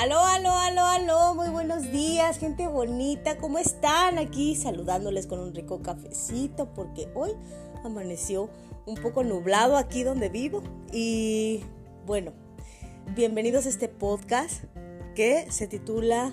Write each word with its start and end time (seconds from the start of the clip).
Aló, 0.00 0.20
aló, 0.20 0.52
aló, 0.52 0.84
aló, 0.84 1.34
muy 1.34 1.48
buenos 1.48 1.90
días, 1.90 2.38
gente 2.38 2.68
bonita, 2.68 3.36
¿cómo 3.36 3.58
están? 3.58 4.16
Aquí 4.18 4.54
saludándoles 4.54 5.26
con 5.26 5.40
un 5.40 5.52
rico 5.52 5.82
cafecito 5.82 6.72
porque 6.72 7.08
hoy 7.16 7.32
amaneció 7.82 8.48
un 8.86 8.94
poco 8.94 9.24
nublado 9.24 9.76
aquí 9.76 10.04
donde 10.04 10.28
vivo 10.28 10.62
y 10.92 11.64
bueno, 12.06 12.32
bienvenidos 13.16 13.66
a 13.66 13.70
este 13.70 13.88
podcast 13.88 14.62
que 15.16 15.50
se 15.50 15.66
titula 15.66 16.32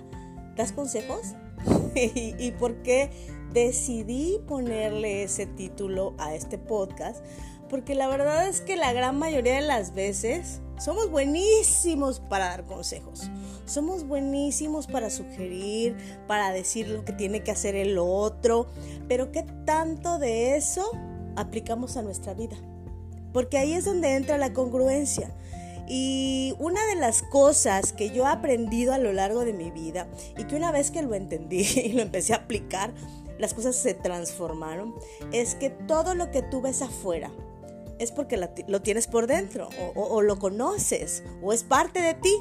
¿Das 0.55 0.71
consejos? 0.71 1.33
¿Y, 1.95 2.35
¿Y 2.37 2.51
por 2.51 2.83
qué 2.83 3.09
decidí 3.55 4.39
ponerle 4.47 5.23
ese 5.23 5.47
título 5.47 6.13
a 6.19 6.35
este 6.35 6.59
podcast? 6.59 7.23
Porque 7.69 7.95
la 7.95 8.07
verdad 8.07 8.47
es 8.47 8.61
que 8.61 8.75
la 8.75 8.93
gran 8.93 9.17
mayoría 9.17 9.55
de 9.55 9.61
las 9.61 9.95
veces 9.95 10.61
somos 10.77 11.09
buenísimos 11.09 12.19
para 12.19 12.49
dar 12.49 12.65
consejos. 12.65 13.31
Somos 13.65 14.05
buenísimos 14.05 14.87
para 14.87 15.09
sugerir, 15.09 15.95
para 16.27 16.51
decir 16.51 16.89
lo 16.89 17.05
que 17.05 17.13
tiene 17.13 17.41
que 17.41 17.51
hacer 17.51 17.75
el 17.75 17.97
otro. 17.97 18.67
Pero 19.07 19.31
¿qué 19.31 19.43
tanto 19.65 20.19
de 20.19 20.57
eso 20.57 20.91
aplicamos 21.35 21.97
a 21.97 22.03
nuestra 22.03 22.33
vida? 22.33 22.57
Porque 23.33 23.57
ahí 23.57 23.73
es 23.73 23.85
donde 23.85 24.15
entra 24.15 24.37
la 24.37 24.53
congruencia. 24.53 25.33
Y 25.87 26.55
una 26.59 26.85
de 26.87 26.95
las 26.95 27.21
cosas 27.21 27.93
que 27.93 28.09
yo 28.09 28.23
he 28.25 28.27
aprendido 28.27 28.93
a 28.93 28.97
lo 28.97 29.13
largo 29.13 29.45
de 29.45 29.53
mi 29.53 29.71
vida 29.71 30.07
y 30.37 30.43
que 30.43 30.55
una 30.55 30.71
vez 30.71 30.91
que 30.91 31.01
lo 31.01 31.13
entendí 31.15 31.61
y 31.85 31.93
lo 31.93 32.01
empecé 32.01 32.33
a 32.33 32.37
aplicar, 32.37 32.93
las 33.37 33.53
cosas 33.53 33.75
se 33.75 33.93
transformaron, 33.93 34.95
es 35.31 35.55
que 35.55 35.69
todo 35.69 36.15
lo 36.15 36.31
que 36.31 36.41
tú 36.41 36.61
ves 36.61 36.81
afuera, 36.81 37.31
es 37.99 38.11
porque 38.11 38.37
lo 38.67 38.81
tienes 38.81 39.07
por 39.07 39.27
dentro 39.27 39.69
o, 39.95 40.01
o, 40.01 40.21
lo 40.21 40.37
conoces 40.37 41.23
o 41.41 41.53
es 41.53 41.63
parte 41.63 42.01
de 42.01 42.13
ti. 42.13 42.35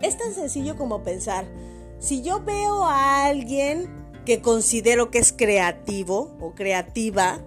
Es 0.00 0.16
tan 0.16 0.32
sencillo 0.32 0.76
como 0.76 1.02
pensar, 1.02 1.44
si 1.98 2.22
yo 2.22 2.44
veo 2.44 2.84
a 2.84 3.26
alguien 3.26 3.88
que 4.24 4.40
considero 4.40 5.10
que 5.10 5.18
es 5.18 5.32
creativo 5.32 6.36
o 6.40 6.54
creativa, 6.54 7.40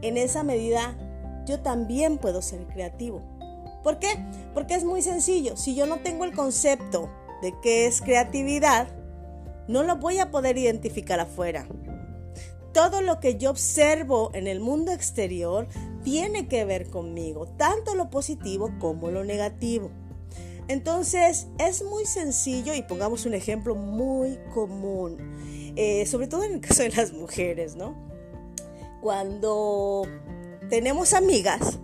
en 0.00 0.16
esa 0.16 0.42
medida 0.42 0.96
yo 1.46 1.60
también 1.60 2.18
puedo 2.18 2.40
ser 2.40 2.66
creativo. 2.66 3.20
¿Por 3.82 3.98
qué? 3.98 4.08
Porque 4.54 4.74
es 4.74 4.84
muy 4.84 5.02
sencillo. 5.02 5.56
Si 5.56 5.74
yo 5.74 5.86
no 5.86 5.98
tengo 5.98 6.24
el 6.24 6.34
concepto 6.34 7.10
de 7.42 7.54
qué 7.60 7.86
es 7.86 8.00
creatividad, 8.00 8.88
no 9.68 9.82
lo 9.82 9.96
voy 9.96 10.18
a 10.18 10.30
poder 10.30 10.58
identificar 10.58 11.20
afuera. 11.20 11.66
Todo 12.72 13.02
lo 13.02 13.20
que 13.20 13.36
yo 13.36 13.50
observo 13.50 14.30
en 14.32 14.46
el 14.46 14.60
mundo 14.60 14.92
exterior 14.92 15.68
tiene 16.02 16.48
que 16.48 16.64
ver 16.64 16.88
conmigo, 16.88 17.46
tanto 17.46 17.94
lo 17.94 18.08
positivo 18.10 18.70
como 18.78 19.10
lo 19.10 19.24
negativo. 19.24 19.90
Entonces 20.68 21.48
es 21.58 21.82
muy 21.84 22.06
sencillo 22.06 22.72
y 22.72 22.82
pongamos 22.82 23.26
un 23.26 23.34
ejemplo 23.34 23.74
muy 23.74 24.38
común, 24.54 25.18
eh, 25.76 26.06
sobre 26.06 26.28
todo 26.28 26.44
en 26.44 26.54
el 26.54 26.60
caso 26.60 26.82
de 26.82 26.90
las 26.90 27.12
mujeres, 27.12 27.76
¿no? 27.76 27.94
Cuando 29.02 30.06
tenemos 30.70 31.12
amigas, 31.12 31.78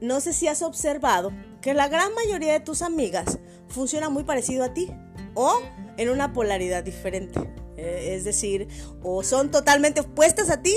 no 0.00 0.20
sé 0.20 0.32
si 0.32 0.48
has 0.48 0.62
observado 0.62 1.30
que 1.60 1.74
la 1.74 1.88
gran 1.88 2.14
mayoría 2.14 2.52
de 2.52 2.60
tus 2.60 2.82
amigas 2.82 3.38
funciona 3.68 4.08
muy 4.08 4.24
parecido 4.24 4.64
a 4.64 4.72
ti 4.72 4.90
o 5.34 5.60
en 5.96 6.08
una 6.10 6.32
polaridad 6.32 6.84
diferente. 6.84 7.40
Eh, 7.76 8.14
es 8.16 8.24
decir, 8.24 8.68
o 9.02 9.22
son 9.22 9.50
totalmente 9.50 10.00
opuestas 10.00 10.50
a 10.50 10.62
ti 10.62 10.74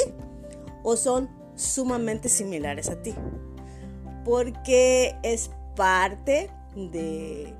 o 0.83 0.95
son 0.97 1.29
sumamente 1.55 2.29
similares 2.29 2.89
a 2.89 3.01
ti. 3.01 3.13
Porque 4.25 5.15
es 5.23 5.51
parte 5.75 6.49
de 6.75 7.53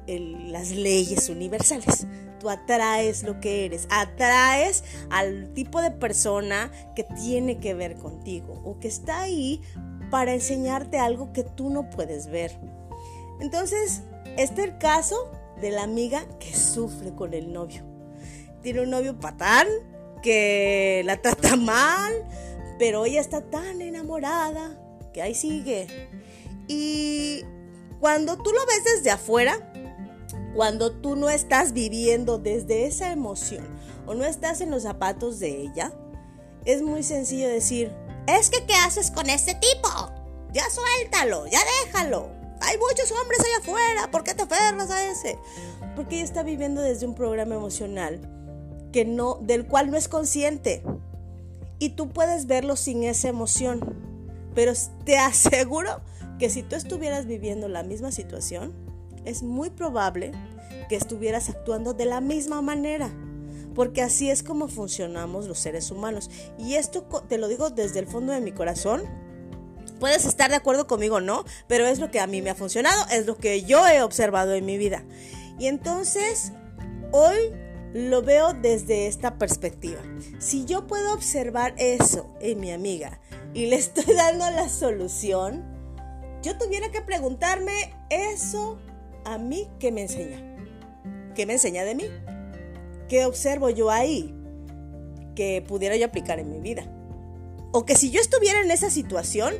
las 0.50 0.72
leyes 0.72 1.30
universales. 1.30 2.08
Tú 2.40 2.50
atraes 2.50 3.24
lo 3.24 3.42
que 3.42 3.66
eres, 3.66 3.88
atraes 3.90 4.84
al 5.10 5.54
tipo 5.54 5.82
de 5.82 5.92
persona 5.92 6.72
que 6.96 7.04
tiene 7.04 7.60
que 7.60 7.74
ver 7.74 7.96
contigo 7.96 8.62
o 8.64 8.80
que 8.80 8.88
está 8.88 9.22
ahí 9.22 9.62
para 10.10 10.34
enseñarte 10.34 11.00
algo 11.00 11.34
que 11.34 11.44
tú 11.44 11.70
no 11.70 11.90
puedes 11.90 12.28
ver. 12.28 12.58
Entonces, 13.42 14.04
este 14.38 14.78
caso 14.78 15.30
de 15.62 15.72
la 15.72 15.84
amiga 15.84 16.26
que 16.40 16.56
sufre 16.56 17.14
con 17.14 17.34
el 17.34 17.52
novio. 17.52 17.84
Tiene 18.62 18.82
un 18.82 18.90
novio 18.90 19.20
patán 19.20 19.68
que 20.22 21.02
la 21.06 21.22
trata 21.22 21.56
mal, 21.56 22.14
pero 22.78 23.06
ella 23.06 23.22
está 23.22 23.42
tan 23.42 23.82
enamorada 23.82 24.78
que 25.14 25.22
ahí 25.22 25.36
sigue. 25.36 25.88
Y 26.68 27.44
cuando 28.00 28.38
tú 28.38 28.52
lo 28.52 28.66
ves 28.66 28.96
desde 28.96 29.12
afuera, 29.12 29.74
cuando 30.56 30.92
tú 30.92 31.16
no 31.16 31.30
estás 31.30 31.74
viviendo 31.74 32.38
desde 32.38 32.86
esa 32.86 33.12
emoción 33.12 33.66
o 34.06 34.14
no 34.14 34.26
estás 34.26 34.62
en 34.62 34.72
los 34.72 34.84
zapatos 34.84 35.40
de 35.40 35.62
ella, 35.62 35.94
es 36.66 36.82
muy 36.82 37.04
sencillo 37.04 37.48
decir, 37.48 37.92
es 38.28 38.50
que 38.50 38.66
¿qué 38.66 38.74
haces 38.74 39.12
con 39.12 39.30
ese 39.30 39.56
tipo? 39.56 39.90
Ya 40.52 40.64
suéltalo, 40.70 41.48
ya 41.48 41.60
déjalo. 41.86 42.39
Hay 42.70 42.78
muchos 42.78 43.12
hombres 43.12 43.40
allá 43.40 43.58
afuera, 43.64 44.12
¿por 44.12 44.24
qué 44.24 44.36
te 44.36 44.44
aferras 44.44 44.92
a 44.92 45.10
ese? 45.10 45.40
Porque 45.96 46.18
ella 46.18 46.24
está 46.24 46.44
viviendo 46.44 46.82
desde 46.82 47.08
un 47.08 47.16
programa 47.16 47.56
emocional 47.56 48.20
que 48.94 49.06
no, 49.06 49.40
del 49.42 49.66
cual 49.66 49.90
no 49.90 49.98
es 49.98 50.08
consciente 50.08 50.84
y 51.80 51.90
tú 51.90 52.10
puedes 52.10 52.46
verlo 52.46 52.76
sin 52.76 53.04
esa 53.04 53.28
emoción. 53.28 53.80
Pero 54.54 54.74
te 55.04 55.18
aseguro 55.18 56.02
que 56.38 56.52
si 56.52 56.62
tú 56.62 56.76
estuvieras 56.76 57.26
viviendo 57.26 57.68
la 57.70 57.82
misma 57.82 58.12
situación, 58.12 58.72
es 59.26 59.42
muy 59.42 59.72
probable 59.72 60.32
que 60.90 60.96
estuvieras 60.96 61.50
actuando 61.50 61.96
de 61.96 62.06
la 62.06 62.22
misma 62.22 62.62
manera. 62.62 63.12
Porque 63.74 64.04
así 64.04 64.30
es 64.30 64.44
como 64.44 64.68
funcionamos 64.68 65.48
los 65.48 65.58
seres 65.58 65.90
humanos. 65.90 66.30
Y 66.60 66.76
esto 66.76 67.02
te 67.28 67.40
lo 67.40 67.48
digo 67.48 67.72
desde 67.72 67.98
el 67.98 68.06
fondo 68.06 68.32
de 68.32 68.42
mi 68.42 68.52
corazón. 68.52 69.02
Puedes 70.00 70.26
estar 70.26 70.50
de 70.50 70.56
acuerdo 70.56 70.88
conmigo 70.88 71.18
o 71.18 71.22
no, 71.22 71.46
pero 71.68 71.86
es 71.86 72.00
lo 72.00 72.12
que 72.12 72.20
a 72.20 72.28
mí 72.28 72.42
me 72.42 72.50
ha 72.50 72.56
funcionado, 72.56 73.06
es 73.12 73.26
lo 73.26 73.38
que 73.38 73.64
yo 73.64 73.88
he 73.88 74.02
observado 74.02 74.54
en 74.54 74.66
mi 74.66 74.78
vida. 74.78 75.04
Y 75.60 75.68
entonces, 75.68 76.54
hoy 77.12 77.54
lo 77.94 78.22
veo 78.22 78.54
desde 78.54 79.08
esta 79.08 79.38
perspectiva. 79.38 80.00
Si 80.40 80.66
yo 80.66 80.88
puedo 80.88 81.14
observar 81.14 81.74
eso 81.78 82.34
en 82.40 82.60
mi 82.60 82.72
amiga 82.72 83.20
y 83.54 83.66
le 83.66 83.76
estoy 83.78 84.14
dando 84.16 84.50
la 84.52 84.70
solución, 84.70 85.64
yo 86.42 86.58
tuviera 86.58 86.90
que 86.92 87.02
preguntarme 87.02 87.94
eso 88.10 88.80
a 89.26 89.38
mí 89.38 89.68
¿qué 89.80 89.92
me 89.92 90.02
enseña. 90.02 90.42
¿Qué 91.36 91.46
me 91.46 91.54
enseña 91.54 91.84
de 91.84 91.96
mí? 91.96 92.06
¿Qué 93.08 93.26
observo 93.26 93.70
yo 93.70 93.90
ahí 93.90 94.36
que 95.36 95.64
pudiera 95.68 95.96
yo 95.96 96.06
aplicar 96.06 96.40
en 96.40 96.50
mi 96.50 96.60
vida? 96.60 96.84
O 97.72 97.86
que 97.86 97.96
si 97.96 98.12
yo 98.12 98.20
estuviera 98.20 98.62
en 98.62 98.72
esa 98.72 98.90
situación, 98.90 99.54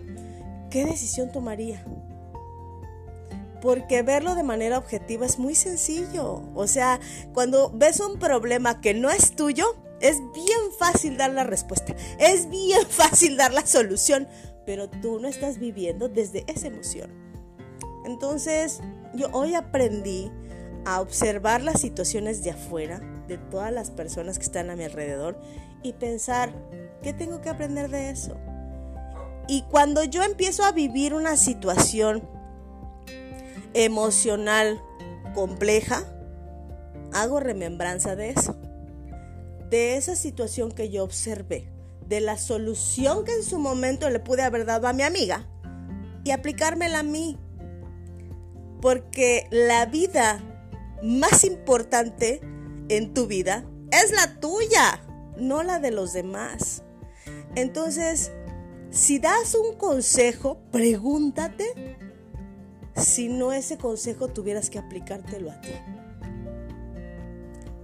¿qué 0.70 0.86
decisión 0.86 1.32
tomaría? 1.32 1.84
porque 3.62 4.04
verlo 4.04 4.36
de 4.36 4.44
manera 4.44 4.78
objetiva 4.78 5.26
es 5.26 5.40
muy 5.40 5.56
sencillo. 5.56 6.42
O 6.56 6.68
sea, 6.68 7.00
cuando 7.34 7.72
ves 7.72 8.00
un 8.00 8.20
problema 8.20 8.82
que 8.82 8.94
no 8.94 9.10
es 9.10 9.36
tuyo, 9.36 9.76
es 10.02 10.18
bien 10.34 10.72
fácil 10.78 11.18
dar 11.18 11.32
la 11.32 11.44
respuesta, 11.44 11.96
es 12.20 12.50
bien 12.50 12.86
fácil 12.90 13.38
dar 13.38 13.54
la 13.54 13.66
solución, 13.66 14.28
pero 14.66 14.90
tú 14.90 15.20
no 15.20 15.28
estás 15.28 15.60
viviendo 15.60 16.08
desde 16.08 16.46
esa 16.48 16.68
emoción. 16.68 17.12
Entonces, 18.06 18.82
yo 19.14 19.28
hoy 19.34 19.56
aprendí 19.56 20.32
a 20.86 21.02
observar 21.02 21.62
las 21.62 21.82
situaciones 21.82 22.44
de 22.44 22.52
afuera, 22.52 23.02
de 23.28 23.38
todas 23.38 23.74
las 23.74 23.92
personas 23.92 24.40
que 24.40 24.46
están 24.46 24.70
a 24.70 24.76
mi 24.76 24.84
alrededor, 24.84 25.40
y 25.84 25.94
pensar, 25.94 26.54
¿qué 27.04 27.14
tengo 27.14 27.42
que 27.42 27.50
aprender 27.50 27.90
de 27.90 28.10
eso? 28.10 28.38
Y 29.50 29.64
cuando 29.64 30.04
yo 30.04 30.22
empiezo 30.22 30.64
a 30.64 30.72
vivir 30.72 31.16
una 31.16 31.36
situación 31.36 32.22
emocional 33.74 34.80
compleja, 35.34 36.04
hago 37.14 37.40
remembranza 37.40 38.16
de 38.16 38.30
eso, 38.30 38.56
de 39.72 39.98
esa 39.98 40.16
situación 40.16 40.72
que 40.72 40.92
yo 40.92 41.04
observé, 41.04 41.68
de 42.08 42.22
la 42.22 42.38
solución 42.38 43.26
que 43.26 43.34
en 43.34 43.44
su 43.44 43.58
momento 43.58 44.08
le 44.12 44.20
pude 44.20 44.44
haber 44.44 44.68
dado 44.68 44.88
a 44.88 44.94
mi 44.94 45.02
amiga 45.02 45.48
y 46.24 46.30
aplicármela 46.30 47.00
a 47.00 47.04
mí. 47.04 47.40
Porque 48.84 49.48
la 49.50 49.88
vida 49.88 50.44
más 51.02 51.44
importante 51.44 52.40
en 52.88 53.16
tu 53.16 53.26
vida 53.26 53.66
es 53.90 54.12
la 54.12 54.40
tuya, 54.40 55.02
no 55.38 55.64
la 55.64 55.80
de 55.80 55.90
los 55.90 56.14
demás. 56.14 56.84
Entonces, 57.56 58.32
si 58.92 59.20
das 59.20 59.56
un 59.56 59.76
consejo, 59.76 60.60
pregúntate 60.72 61.98
si 62.96 63.30
no 63.30 63.54
ese 63.54 63.78
consejo 63.78 64.28
tuvieras 64.28 64.70
que 64.70 64.80
aplicártelo 64.80 65.52
a 65.52 65.62
ti. 65.62 65.72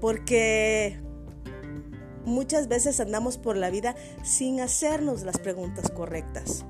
Porque 0.01 0.99
muchas 2.25 2.67
veces 2.67 2.99
andamos 2.99 3.37
por 3.37 3.55
la 3.55 3.69
vida 3.69 3.95
sin 4.23 4.59
hacernos 4.59 5.23
las 5.23 5.37
preguntas 5.37 5.89
correctas. 5.91 6.65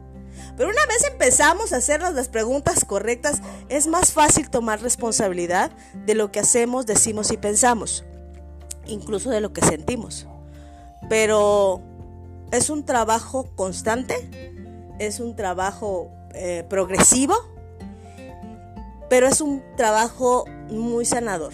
Pero 0.58 0.70
una 0.70 0.86
vez 0.88 1.04
empezamos 1.10 1.74
a 1.74 1.78
hacernos 1.78 2.14
las 2.14 2.28
preguntas 2.28 2.86
correctas, 2.86 3.42
es 3.70 3.88
más 3.88 4.12
fácil 4.12 4.50
tomar 4.50 4.82
responsabilidad 4.82 5.72
de 6.06 6.14
lo 6.14 6.32
que 6.32 6.40
hacemos, 6.40 6.86
decimos 6.86 7.32
y 7.32 7.38
pensamos, 7.38 8.06
incluso 8.86 9.30
de 9.30 9.42
lo 9.42 9.54
que 9.54 9.62
sentimos. 9.62 10.28
Pero 11.10 11.82
es 12.52 12.70
un 12.70 12.86
trabajo 12.86 13.48
constante, 13.56 14.16
es 15.00 15.20
un 15.20 15.36
trabajo 15.36 16.12
eh, 16.34 16.66
progresivo, 16.70 17.36
pero 19.10 19.28
es 19.28 19.42
un 19.42 19.64
trabajo 19.76 20.46
muy 20.70 21.06
sanador. 21.06 21.54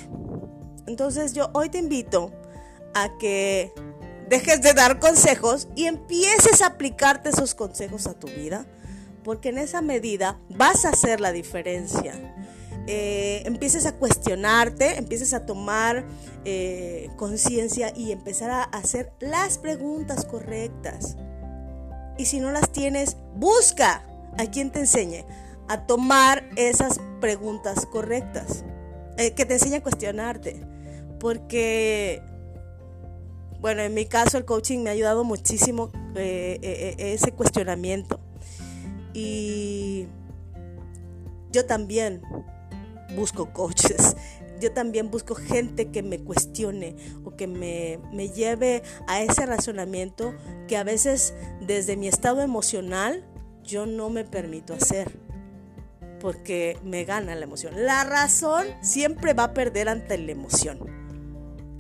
Entonces 0.88 1.34
yo 1.34 1.50
hoy 1.54 1.70
te 1.70 1.78
invito 1.78 2.32
a 2.94 3.18
que 3.18 3.74
dejes 4.30 4.62
de 4.62 4.74
dar 4.74 5.00
consejos 5.00 5.68
y 5.76 5.86
empieces 5.86 6.62
a 6.62 6.68
aplicarte 6.68 7.30
esos 7.30 7.54
consejos 7.56 8.08
a 8.08 8.14
tu 8.14 8.28
vida, 8.28 8.66
porque 9.24 9.50
en 9.50 9.58
esa 9.58 9.82
medida 9.82 10.40
vas 10.50 10.86
a 10.86 10.90
hacer 10.90 11.20
la 11.20 11.32
diferencia. 11.32 12.14
Eh, 12.88 13.44
empieces 13.46 13.86
a 13.86 13.94
cuestionarte, 13.94 14.98
empieces 14.98 15.34
a 15.34 15.46
tomar 15.46 16.04
eh, 16.46 17.10
conciencia 17.16 17.94
y 17.96 18.12
empezar 18.12 18.50
a 18.50 18.64
hacer 18.64 19.14
las 19.20 19.58
preguntas 19.58 20.26
correctas. 20.26 21.16
Y 22.18 22.26
si 22.26 22.40
no 22.40 22.52
las 22.52 22.72
tienes, 22.72 23.18
busca 23.36 24.04
a 24.38 24.46
quien 24.48 24.72
te 24.72 24.80
enseñe 24.80 25.26
a 25.68 25.86
tomar 25.86 26.50
esas 26.56 27.00
preguntas 27.20 27.86
correctas, 27.86 28.66
eh, 29.18 29.32
que 29.34 29.46
te 29.46 29.54
enseñe 29.54 29.76
a 29.76 29.84
cuestionarte. 29.84 30.62
Porque, 31.20 32.24
bueno, 33.60 33.84
en 33.84 33.94
mi 33.94 34.06
caso 34.08 34.38
el 34.40 34.46
coaching 34.46 34.80
me 34.80 34.90
ha 34.90 34.94
ayudado 34.94 35.24
muchísimo 35.24 35.92
ese 36.16 37.32
cuestionamiento. 37.32 38.20
Y 39.14 40.08
yo 41.52 41.66
también 41.66 42.22
busco 43.16 43.54
coaches. 43.54 44.16
Yo 44.60 44.72
también 44.72 45.10
busco 45.10 45.34
gente 45.34 45.90
que 45.90 46.04
me 46.04 46.20
cuestione 46.20 46.96
o 47.24 47.36
que 47.36 47.48
me, 47.48 48.00
me 48.14 48.30
lleve 48.30 48.84
a 49.08 49.22
ese 49.22 49.46
razonamiento 49.46 50.36
que 50.68 50.78
a 50.78 50.84
veces 50.84 51.34
desde 51.62 51.98
mi 51.98 52.08
estado 52.08 52.42
emocional 52.42 53.26
yo 53.64 53.86
no 53.86 54.10
me 54.10 54.24
permito 54.24 54.74
hacer 54.74 55.12
porque 56.20 56.78
me 56.84 57.04
gana 57.04 57.36
la 57.36 57.44
emoción. 57.44 57.74
La 57.84 58.04
razón 58.04 58.68
siempre 58.82 59.34
va 59.34 59.46
a 59.46 59.54
perder 59.54 59.90
ante 59.90 60.18
la 60.18 60.32
emoción. 60.32 60.80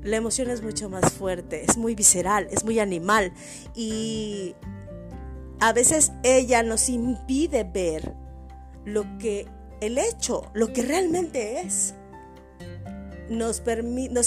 La 0.03 0.17
emoción 0.17 0.49
es 0.49 0.63
mucho 0.63 0.89
más 0.89 1.13
fuerte, 1.13 1.63
es 1.63 1.77
muy 1.77 1.93
visceral, 1.93 2.47
es 2.49 2.63
muy 2.63 2.79
animal 2.79 3.31
y 3.75 4.55
a 5.59 5.73
veces 5.73 6.11
ella 6.23 6.63
nos 6.63 6.89
impide 6.89 7.63
ver 7.63 8.15
lo 8.83 9.03
que 9.19 9.47
el 9.81 9.97
hecho, 9.97 10.49
lo 10.53 10.71
que 10.71 10.83
realmente 10.83 11.59
es. 11.59 11.95
Nos, 13.29 13.61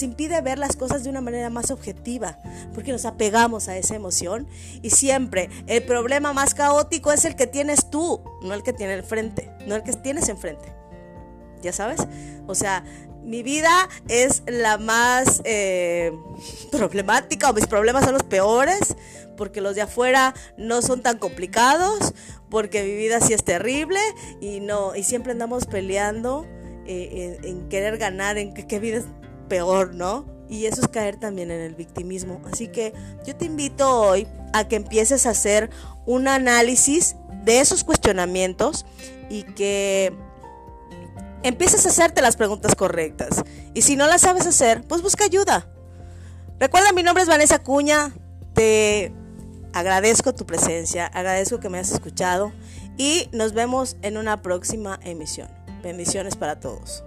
impide 0.03 0.41
ver 0.41 0.59
las 0.59 0.77
cosas 0.77 1.05
de 1.05 1.11
una 1.11 1.21
manera 1.21 1.51
más 1.51 1.71
objetiva, 1.71 2.39
porque 2.75 2.91
nos 2.91 3.05
apegamos 3.05 3.69
a 3.69 3.77
esa 3.77 3.95
emoción 3.95 4.49
y 4.81 4.91
siempre 4.91 5.51
el 5.67 5.83
problema 5.83 6.33
más 6.33 6.55
caótico 6.55 7.13
es 7.13 7.27
el 7.27 7.37
que 7.37 7.47
tienes 7.47 7.91
tú, 7.91 8.23
no 8.43 8.55
el 8.55 8.63
que 8.63 8.73
tiene 8.73 8.95
enfrente, 8.95 9.51
no 9.67 9.75
el 9.75 9.83
que 9.83 9.93
tienes 9.93 10.31
enfrente. 10.31 10.73
¿Ya 11.61 11.73
sabes? 11.73 12.01
O 12.47 12.55
sea, 12.55 12.83
mi 13.25 13.43
vida 13.43 13.89
es 14.09 14.43
la 14.47 14.79
más 14.79 15.41
eh, 15.45 16.13
problemática 16.71 17.51
o 17.51 17.55
mis 17.55 17.67
problemas 17.67 18.05
son 18.05 18.15
los 18.15 18.23
peores 18.25 18.97
porque 19.37 19.61
los 19.61 19.75
de 19.75 19.83
afuera 19.83 20.35
no 20.57 20.83
son 20.83 21.03
tan 21.03 21.19
complicados, 21.19 22.15
porque 22.51 22.85
mi 22.85 22.95
vida 22.95 23.21
sí 23.21 23.33
es 23.33 23.45
terrible 23.45 23.99
y 24.41 24.61
no 24.61 24.95
y 24.95 25.03
siempre 25.03 25.33
andamos 25.33 25.67
peleando 25.67 26.47
eh, 26.87 27.39
en, 27.43 27.69
querer 27.69 27.99
ganar, 27.99 28.39
en 28.39 28.53
qué 28.53 28.79
vida 28.79 28.99
es 28.99 29.05
peor, 29.49 29.95
¿no? 29.95 30.27
Y 30.49 30.67
eso 30.67 30.83
es 30.83 30.89
caer 30.89 31.17
también 31.17 31.51
en 31.51 31.61
el 31.61 31.75
victimismo. 31.75 32.43
Así 32.53 32.69
que 32.69 32.93
yo 33.27 33.35
te 33.35 33.47
invito 33.47 33.91
hoy 33.91 34.27
a 34.53 34.69
que 34.69 34.77
empieces 34.77 35.27
a 35.27 35.31
hacer 35.31 35.71
un 36.07 36.29
análisis 36.29 37.17
de 37.45 37.61
esos 37.61 37.83
cuestionamientos 37.83 38.85
y 39.31 39.43
que 39.43 40.13
empieces 41.45 41.87
a 41.87 41.91
hacerte 41.91 42.21
las 42.21 42.37
preguntas 42.37 42.75
correctas. 42.75 43.45
Y 43.73 43.83
si 43.83 43.95
no 43.95 44.09
las 44.09 44.23
sabes 44.23 44.47
hacer, 44.47 44.83
pues 44.83 45.03
busca 45.03 45.25
ayuda. 45.25 45.69
Recuerda, 46.59 46.93
mi 46.93 47.03
nombre 47.05 47.23
es 47.23 47.29
Vanessa 47.29 47.63
Cuña. 47.63 48.13
Te 48.55 49.13
Agradezco 49.75 50.33
tu 50.33 50.47
presencia, 50.47 51.07
agradezco 51.07 51.59
que 51.59 51.69
me 51.69 51.79
hayas 51.79 51.91
escuchado 51.91 52.53
y 52.97 53.29
nos 53.33 53.55
vemos 53.55 53.97
en 54.03 54.17
una 54.17 54.41
próxima 54.41 55.01
emisión. 55.03 55.49
Bendiciones 55.83 56.37
para 56.37 56.61
todos. 56.61 57.03